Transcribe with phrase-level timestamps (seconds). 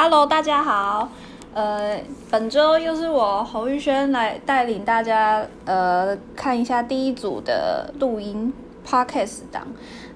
[0.00, 1.08] Hello，大家好。
[1.52, 2.00] 呃，
[2.30, 8.54] 本周又是我侯玉轩来带领大家呃看一下第一组的录音
[8.88, 9.66] Podcast 档。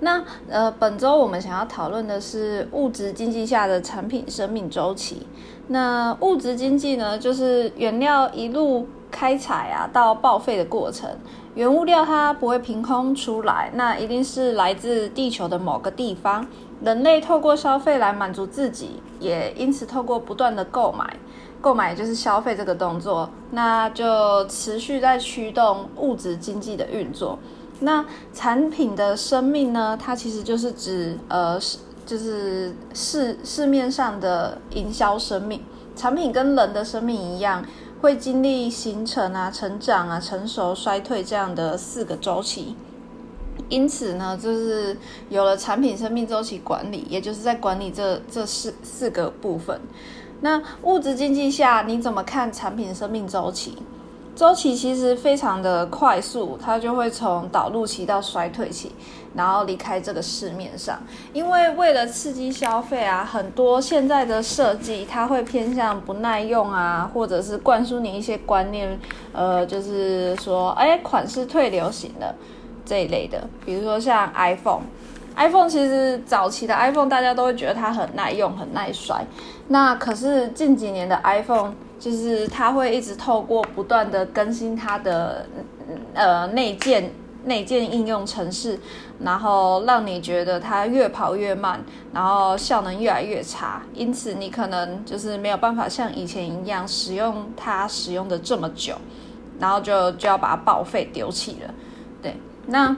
[0.00, 5.26] 那呃，本周我们想要讨论的是物质经济下的产品生命周期。
[5.68, 11.08] 那物质经济呢，就是原料一路开采啊到报废的过程。
[11.54, 16.46] 原物料它不会凭空出来，那一定是来自地球的某个地方。
[16.82, 21.16] 人类透过消费来满足自己，也因此透过不断的购买，
[21.60, 27.38] 购买就是消费这个动作，那就持续在驱动物质经济的运作。
[27.80, 29.98] 那产品的生命呢？
[30.00, 31.58] 它其实就是指呃，
[32.06, 35.62] 就是市市面上的营销生命。
[35.96, 37.64] 产品跟人的生命一样。
[38.00, 42.74] 会经历形成啊、成长啊、成熟、衰退这样的四个周期，
[43.68, 44.96] 因此呢，就是
[45.28, 49.78] 有了产品生命周期管理，也就是在管理这这四四个部分。
[50.40, 53.76] 那物质经济下，你怎么看产品生命周期？
[54.34, 58.90] 周期其实非常的快速，它就会从导入期到衰退期，
[59.34, 60.98] 然后离开这个市面上。
[61.34, 68.98] 因为为了刺激消费啊，很多现在的设计它会偏向不耐用啊，或者是灌输你一些观念，
[69.32, 72.34] 呃，就是说，哎，款式退流行了
[72.86, 73.46] 这一类的。
[73.66, 79.22] 比如说像 iPhone，iPhone 其实早期的 iPhone 大家都会觉得它很耐用、很耐摔，
[79.68, 81.74] 那可是近几年的 iPhone。
[82.00, 85.46] 就是它会一直透过不断的更新它的
[86.14, 87.12] 呃内建
[87.44, 88.78] 内建应用程式，
[89.20, 91.80] 然后让你觉得它越跑越慢，
[92.12, 98.94] 然后效能越来越差，因此你可能就是没有办法像以前一样使用它使用的这么久，
[99.58, 101.74] 然后就就要把它报废丢弃了。
[102.22, 102.34] 对，
[102.66, 102.96] 那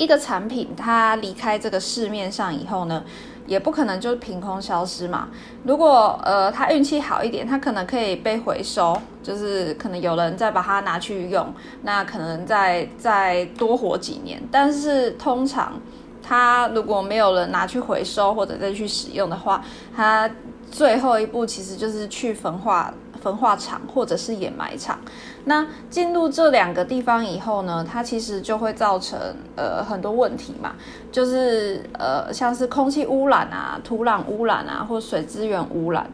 [0.00, 3.04] 一个产品它离开这个市面上以后呢？
[3.46, 5.28] 也不可能就凭空消失嘛。
[5.64, 14.40] 如果呃它运气好一点，它可能可以被回收，就是可能有人再把它拿去用，那可能再再多活几年。
[14.50, 15.78] 但是通常
[16.22, 19.62] 它如果没有人拿去回收或者再去使用的话，
[19.94, 20.30] 它
[20.70, 22.94] 最后一步其实就是去焚化。
[23.20, 24.98] 焚化厂或者是掩埋场，
[25.44, 29.18] 那进入这两个地方以后呢，它其实就会造成
[29.56, 30.74] 呃很多问题嘛，
[31.12, 36.10] 就是呃像是空气污染啊、土壤污染啊，或水资源污染。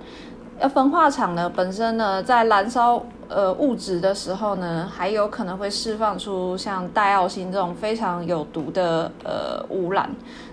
[0.61, 10.11] 要，焚化厂呢本身呢在燃烧呃物质的时候呢，还有可能会释放出像戴奥星这种非常有毒的呃污染。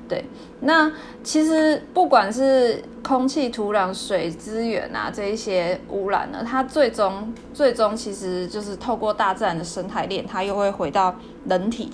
[0.09, 0.25] 对，
[0.59, 0.91] 那
[1.24, 11.16] 其实不管是空气、土壤、水资源啊这一些污染呢，它最终最终其实就是透过大自然的生态链，它又会回到
[11.47, 11.90] 人体，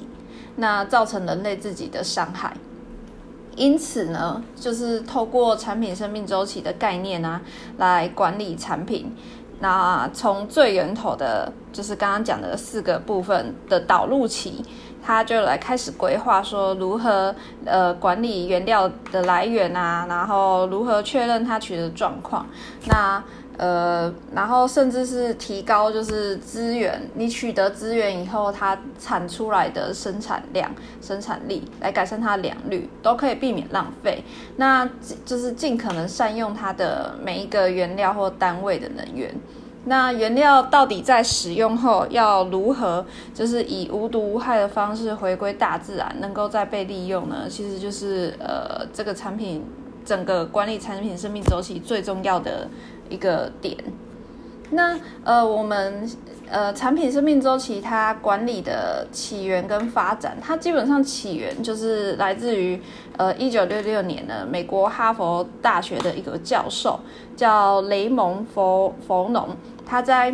[0.56, 2.52] 那造成人类自己的伤害。
[3.60, 7.42] 因此呢，就是透过产品生命周期的概念啊，
[7.78, 9.14] 来管理产品。
[9.60, 14.64] 那从最源头的，就是刚刚讲的四个部分的导入期。
[15.02, 17.34] 他就来开始规划，说如何
[17.66, 22.46] 呃管理原料的来源啊，然后如何确认它取得状况，
[22.88, 23.24] 那
[23.60, 30.72] 呃然后甚至是提高就是资源，你取得资源以后，它产出来的生产量、
[31.02, 34.24] 生产力来改善它的良率，都可以避免浪费。
[34.56, 34.90] 那
[35.26, 39.36] 就是尽可能善用它的每一个原料或单位的能源。
[39.86, 47.48] 那原料到底在使用后要如何，就是以无毒无害的方式回归大自然，能够再被利用呢？
[47.50, 49.66] 其实就是呃，这个产品
[50.06, 52.68] 整个管理产品生命周期最重要的
[53.10, 53.76] 一个点。
[54.72, 56.08] 那呃，我们
[56.48, 62.80] 呃产品生命周期它管理的起源跟发展，它基本上起源就是来自于
[63.18, 67.00] 呃一九六六年的美国哈佛大学的一个教授
[67.36, 69.50] 叫雷蒙佛佛农。
[69.88, 70.32] 他在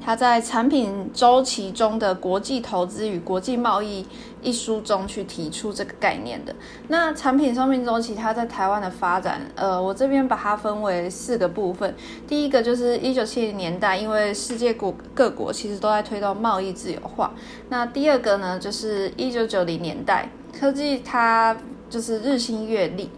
[0.00, 4.06] 他在产品周期中的国际投资与国际贸易
[4.40, 6.54] 一书中去提出这个概念的。
[6.88, 11.94] 那产品生命周期，它在台湾的发展，呃，我这边把它分为四个部分。
[12.26, 17.34] 第一个就是一九七零年代，因为世界国各国其实都在推动贸易自由化。
[17.68, 21.56] 那第二个呢，就是一九九零年代，科技它
[21.90, 23.10] 就是日新月异。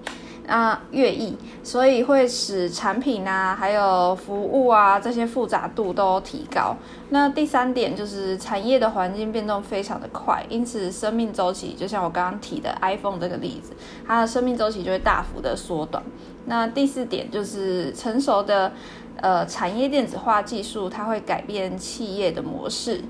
[0.50, 6.76] 啊，越易，所以会使产品啊，还有服务啊这些复杂度都提高。
[7.11, 13.73] 那第三点就是产业的环境变动非常的快，因此生命周期就像我刚刚提的 iPhone 这个例子，
[14.05, 16.02] 它的生命周期就会大幅的缩短。
[16.47, 18.73] 那第四点就是成熟的
[19.20, 23.00] 呃产业电子化技术，它会改变企业的模式。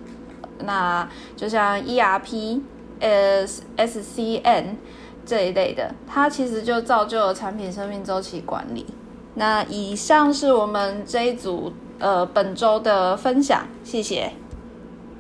[0.64, 1.08] 那
[1.38, 2.60] 就像 ERP、
[3.00, 4.74] S SCN。
[5.30, 8.84] 这一类的它其实就造就了产品生命周期管理。
[9.34, 14.32] 那以上是我们这一组呃本周的分享谢谢。